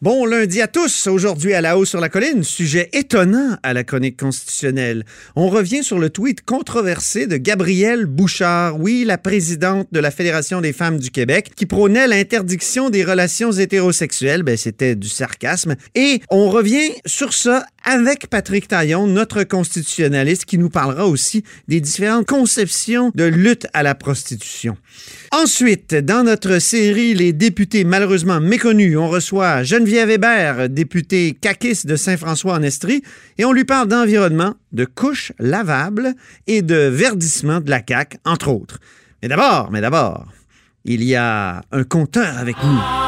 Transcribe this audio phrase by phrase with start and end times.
[0.00, 1.08] Bon lundi à tous.
[1.08, 5.04] Aujourd'hui à la hausse sur la colline, sujet étonnant à la chronique constitutionnelle.
[5.34, 10.60] On revient sur le tweet controversé de Gabrielle Bouchard, oui, la présidente de la Fédération
[10.60, 14.44] des femmes du Québec, qui prônait l'interdiction des relations hétérosexuelles.
[14.44, 15.74] Ben, c'était du sarcasme.
[15.96, 21.80] Et on revient sur ça avec Patrick Taillon, notre constitutionnaliste, qui nous parlera aussi des
[21.80, 24.76] différentes conceptions de lutte à la prostitution.
[25.32, 31.96] Ensuite, dans notre série Les députés malheureusement méconnus, on reçoit Geneviève Hébert, députée caquiste de
[31.96, 33.02] Saint-François-en-Estrie,
[33.38, 36.12] et on lui parle d'environnement, de couches lavables
[36.46, 38.80] et de verdissement de la CAQ, entre autres.
[39.22, 40.26] Mais d'abord, mais d'abord,
[40.84, 43.07] il y a un compteur avec nous.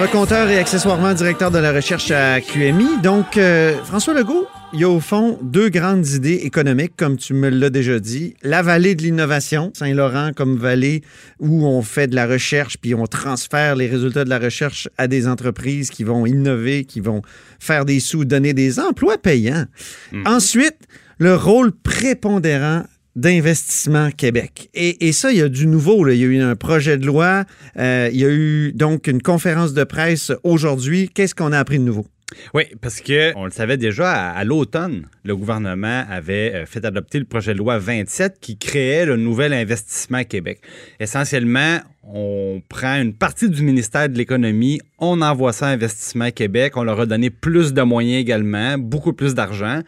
[0.00, 3.02] Notre compteur et accessoirement directeur de la recherche à QMI.
[3.02, 7.34] Donc, euh, François Legault, il y a au fond deux grandes idées économiques, comme tu
[7.34, 8.34] me l'as déjà dit.
[8.42, 11.02] La vallée de l'innovation, Saint-Laurent comme vallée
[11.38, 15.06] où on fait de la recherche puis on transfère les résultats de la recherche à
[15.06, 17.20] des entreprises qui vont innover, qui vont
[17.58, 19.66] faire des sous, donner des emplois payants.
[20.12, 20.26] Mhm.
[20.26, 20.78] Ensuite,
[21.18, 22.84] le rôle prépondérant
[23.16, 24.70] d'investissement Québec.
[24.74, 26.08] Et, ça, il y a du nouveau.
[26.08, 27.44] Il y a eu un projet de loi,
[27.78, 31.10] euh, il y a eu donc une conférence de presse aujourd'hui.
[31.12, 32.06] Qu'est-ce qu'on a appris de nouveau?
[32.54, 37.18] Oui, parce que on le savait déjà à, l'automne, le gouvernement avait euh, fait adopter
[37.18, 40.60] le projet de loi 27 qui créait le nouvel investissement Québec.
[41.00, 46.76] Essentiellement, on prend une partie du ministère de l'Économie, on envoie ça à Investissement Québec,
[46.76, 49.80] on leur a donné plus de moyens également, beaucoup plus d'argent.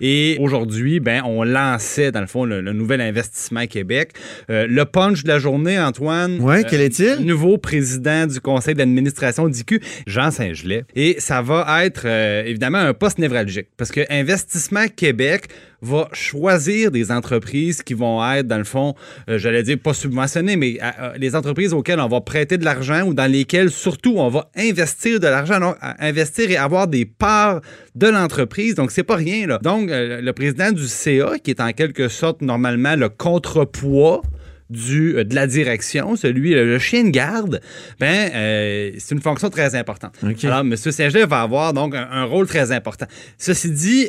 [0.00, 4.12] Et aujourd'hui, ben, on lançait, dans le fond, le, nouvel Investissement Québec.
[4.50, 6.38] Euh, le punch de la journée, Antoine.
[6.40, 7.24] Oui, quel euh, est-il?
[7.24, 10.84] Nouveau président du conseil d'administration d'IQ, Jean Saint-Gelais.
[10.94, 13.68] Et ça va être, euh, évidemment, un poste névralgique.
[13.76, 15.48] Parce que Investissement Québec
[15.82, 18.94] va choisir des entreprises qui vont être, dans le fond,
[19.28, 20.78] j'allais dire pas subventionnées, mais
[21.16, 25.20] les entreprises auxquelles on va prêter de l'argent ou dans lesquelles surtout on va investir
[25.20, 27.60] de l'argent, investir et avoir des parts
[27.94, 28.74] de l'entreprise.
[28.74, 29.46] Donc, c'est pas rien.
[29.46, 29.58] Là.
[29.62, 34.22] Donc, euh, le président du CA, qui est en quelque sorte normalement le contrepoids
[34.70, 37.60] du, euh, de la direction, celui, le, chien de garde,
[38.00, 40.14] ben, euh, c'est une fonction très importante.
[40.42, 40.76] Alors, M.
[40.76, 43.06] Saint-Gelais va avoir donc un, rôle très important.
[43.38, 44.08] Ceci dit...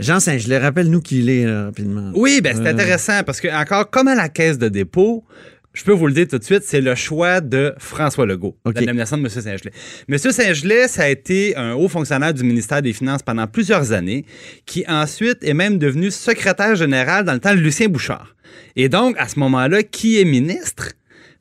[0.00, 2.10] Jean Saint-Gelais, rappelle-nous qui il est rapidement.
[2.14, 5.24] Oui, ben, c'est intéressant parce que, encore, comme à la caisse de dépôt,
[5.74, 8.80] je peux vous le dire tout de suite, c'est le choix de François Legault, la
[8.80, 9.28] nomination de M.
[9.28, 9.72] Saint-Gelais.
[10.08, 10.18] M.
[10.18, 14.24] Saint-Gelais, ça a été un haut fonctionnaire du ministère des Finances pendant plusieurs années,
[14.66, 18.34] qui ensuite est même devenu secrétaire général dans le temps de Lucien Bouchard.
[18.76, 20.92] Et donc, à ce moment-là, qui est ministre?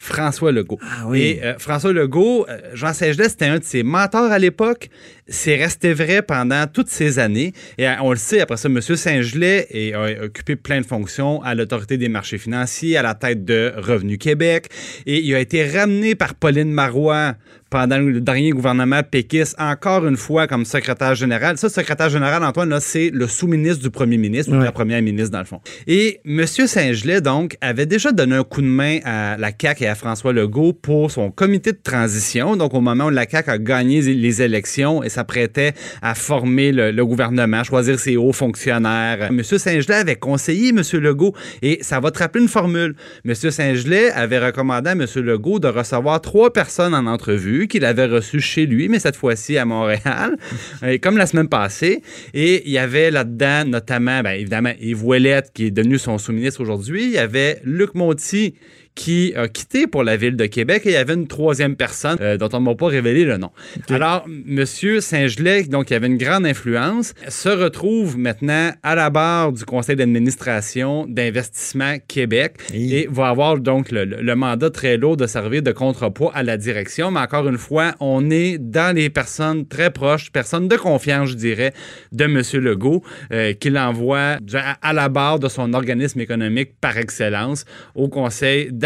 [0.04, 0.80] François Legault.
[0.82, 1.22] Ah oui.
[1.22, 4.90] Et euh, François Legault, euh, Jean Saint-Gelais, c'était un de ses mentors à l'époque
[5.28, 7.54] c'est resté vrai pendant toutes ces années.
[7.78, 8.82] Et euh, on le sait, après ça, M.
[8.82, 13.74] Saint-Gelais a occupé plein de fonctions à l'autorité des marchés financiers, à la tête de
[13.78, 14.68] Revenu Québec.
[15.06, 17.36] Et il a été ramené par Pauline Marois
[17.74, 21.58] pendant le dernier gouvernement péquiste, encore une fois comme secrétaire général.
[21.58, 25.32] Ça, secrétaire général, Antoine, c'est le sous-ministre du premier ministre ou de la première ministre,
[25.32, 25.60] dans le fond.
[25.88, 26.46] Et M.
[26.46, 30.34] Saint-Gelais, donc, avait déjà donné un coup de main à la CAQ et à François
[30.34, 32.56] Legault pour son comité de transition.
[32.56, 37.04] Donc, au moment où la CAQ a gagné les élections et s'apprêtait à former le,
[37.06, 39.30] gouvernement, choisir ses hauts fonctionnaires.
[39.30, 39.44] M.
[39.44, 40.82] Saint-Gelais avait conseillé M.
[40.94, 42.96] Legault et ça va te rappeler une formule.
[43.26, 43.34] M.
[43.34, 45.06] Saint-Gelais avait recommandé à M.
[45.16, 49.58] Legault de recevoir trois personnes en entrevue qu'il avait reçues chez lui, mais cette fois-ci
[49.58, 50.38] à Montréal,
[51.02, 52.02] comme la semaine passée.
[52.34, 56.62] Et il y avait là-dedans notamment, bien, évidemment, Yves Ouellette, qui est devenu son sous-ministre
[56.62, 57.06] aujourd'hui.
[57.06, 58.56] Il y avait Luc Monti,
[58.96, 62.18] qui a quitté pour la ville de Québec et il y avait une troisième personne
[62.22, 63.50] euh, dont on ne m'a pas révélé le nom.
[63.90, 64.66] Alors, M.
[64.66, 69.96] Saint-Gelais, donc qui avait une grande influence, se retrouve maintenant à la barre du conseil
[69.96, 76.32] d'administration d'Investissement Québec et va avoir donc le, mandat très lourd de servir de contrepoids
[76.34, 77.12] à la direction.
[77.12, 81.36] Mais encore une fois, on est dans les personnes très proches, personnes de confiance, je
[81.36, 81.74] dirais,
[82.12, 82.42] de M.
[82.64, 84.38] Legault, euh, qu'il envoie
[84.82, 88.83] à la barre de son organisme économique par excellence au conseil d'administration.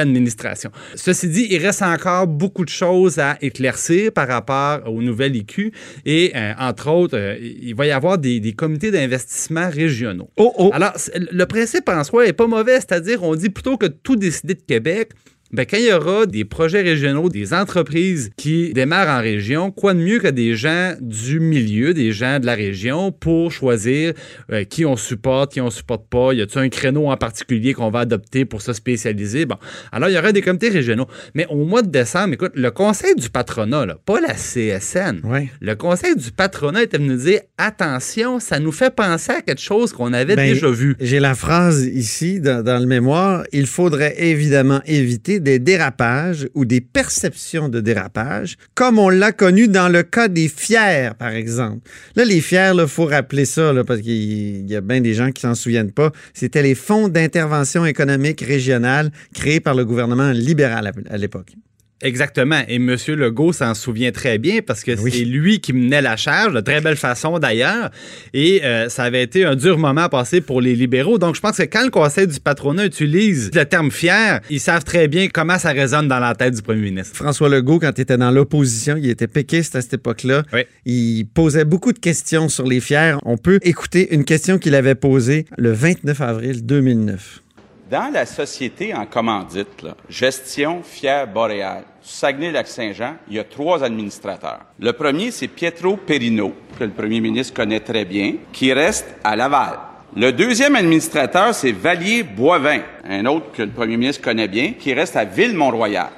[0.95, 5.71] Ceci dit, il reste encore beaucoup de choses à éclaircir par rapport au nouvel IQ
[6.05, 10.29] et, euh, entre autres, euh, il va y avoir des, des comités d'investissement régionaux.
[10.37, 10.69] Oh, oh.
[10.73, 14.53] Alors, le principe en soi est pas mauvais, c'est-à-dire on dit plutôt que tout décider
[14.53, 15.11] de Québec,
[15.51, 19.93] ben, quand il y aura des projets régionaux, des entreprises qui démarrent en région, quoi
[19.93, 24.13] de mieux que des gens du milieu, des gens de la région pour choisir
[24.51, 26.33] euh, qui on supporte, qui on supporte pas?
[26.33, 29.45] Y a-t-il un créneau en particulier qu'on va adopter pour se spécialiser?
[29.45, 29.55] Bon,
[29.91, 31.07] alors il y aura des comités régionaux.
[31.33, 35.49] Mais au mois de décembre, écoute, le conseil du patronat, là, pas la CSN, Ouais.
[35.61, 39.93] le conseil du patronat était venu dire attention, ça nous fait penser à quelque chose
[39.93, 40.95] qu'on avait Ben, déjà vu.
[40.99, 43.43] J'ai la phrase ici dans, dans le mémoire.
[43.51, 49.67] Il faudrait évidemment éviter des dérapages ou des perceptions de dérapage, comme on l'a connu
[49.67, 51.89] dans le cas des fiers, par exemple.
[52.15, 55.41] Là, les fiers, il faut rappeler ça, parce qu'il y a bien des gens qui
[55.41, 56.11] s'en souviennent pas.
[56.33, 61.53] C'était les fonds d'intervention économique régionale créés par le gouvernement libéral à l'époque.
[62.01, 62.61] Exactement.
[62.67, 62.95] Et M.
[63.07, 65.11] Legault s'en souvient très bien parce que Oui.
[65.11, 67.89] c'est lui qui menait la charge, de très belle façon d'ailleurs.
[68.33, 71.17] Et euh, ça avait été un dur moment à passer pour les libéraux.
[71.17, 74.83] Donc, je pense que quand le Conseil du patronat utilise le terme fier, ils savent
[74.83, 77.15] très bien comment ça résonne dans la tête du premier ministre.
[77.15, 80.43] François Legault, quand il était dans l'opposition, il était péquiste à cette époque-là.
[80.53, 80.61] Oui.
[80.85, 83.15] Il posait beaucoup de questions sur les fiers.
[83.25, 87.41] On peut écouter une question qu'il avait posée le 29 avril 2009.
[87.89, 94.59] Dans la société en commandite, là, gestion fière boréale, Saguenay-Lac-Saint-Jean, il y a trois administrateurs.
[94.77, 99.37] Le premier, c'est Pietro Perino, que le premier ministre connaît très bien, qui reste à
[99.37, 99.79] Laval.
[100.17, 104.93] Le deuxième administrateur, c'est Valier Boivin, un autre que le premier ministre connaît bien, qui
[104.93, 106.09] reste à Ville-Mont-Royal.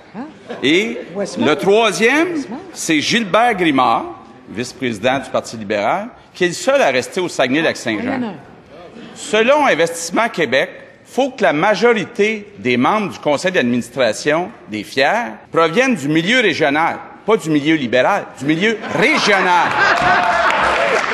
[0.64, 2.30] Et le troisième,
[2.74, 8.34] c'est Gilbert Grimard, vice-président du Parti libéral, qui est le seul à rester au Saguenay-Lac-Saint-Jean.
[9.14, 10.70] Selon Investissement Québec,
[11.12, 16.98] faut que la majorité des membres du conseil d'administration des FIER proviennent du milieu régional,
[17.26, 19.70] pas du milieu libéral, du milieu régional.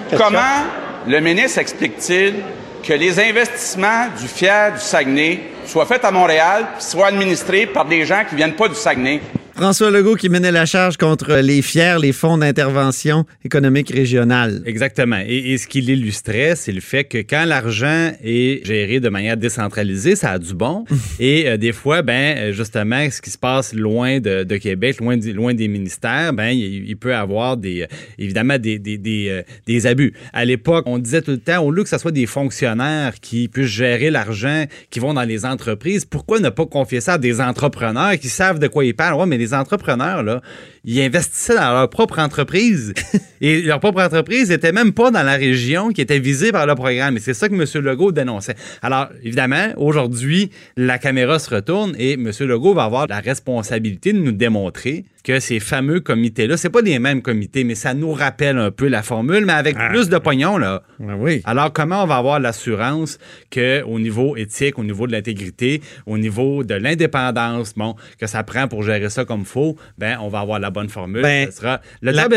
[0.17, 0.63] Comment
[1.07, 2.35] le ministre explique-t-il
[2.83, 8.05] que les investissements du FIER du Saguenay soient faits à Montréal soient administrés par des
[8.05, 9.21] gens qui viennent pas du Saguenay?
[9.57, 14.61] François Legault qui menait la charge contre les fiers, les fonds d'intervention économique régionale.
[14.65, 15.21] Exactement.
[15.25, 19.37] Et, et ce qui l'illustrait, c'est le fait que quand l'argent est géré de manière
[19.37, 20.83] décentralisée, ça a du bon.
[21.21, 24.99] et euh, des fois, ben euh, justement, ce qui se passe loin de, de Québec,
[24.99, 27.87] loin, des ministères, ben il, il peut avoir des euh,
[28.19, 30.11] évidemment des, des, des, euh, des abus.
[30.33, 33.47] À l'époque, on disait tout le temps, au lieu que ce soit des fonctionnaires qui
[33.47, 37.39] puissent gérer l'argent, qui vont dans les entreprises, pourquoi ne pas confier ça à des
[37.39, 39.17] entrepreneurs qui savent de quoi ils parlent?
[39.17, 40.41] Ouais, mais les entrepreneurs, là,
[40.83, 42.93] ils investissaient dans leur propre entreprise.
[43.41, 46.75] et leur propre entreprise n'était même pas dans la région qui était visée par le
[46.75, 47.17] programme.
[47.17, 47.83] Et c'est ça que M.
[47.83, 48.55] Legault dénonçait.
[48.81, 52.31] Alors, évidemment, aujourd'hui, la caméra se retourne et M.
[52.41, 56.99] Legault va avoir la responsabilité de nous démontrer que ces fameux comités-là, c'est pas les
[56.99, 60.59] mêmes comités, mais ça nous rappelle un peu la formule, mais avec plus de pognon,
[60.59, 60.83] là.
[61.01, 61.41] Ah oui.
[61.45, 63.17] Alors, comment on va avoir l'assurance
[63.51, 68.67] qu'au niveau éthique, au niveau de l'intégrité, au niveau de l'indépendance, bon, que ça prend
[68.67, 71.23] pour gérer ça comme faut, ben, on va avoir la bonne formule.
[71.23, 72.27] Ben, sera le la-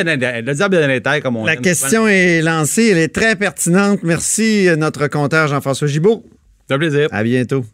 [0.54, 4.00] diable les détails, comme on La aime question est lancée, elle est très pertinente.
[4.02, 6.24] Merci, euh, notre compteur Jean-François Gibault.
[6.68, 7.08] fait plaisir.
[7.12, 7.64] À bientôt.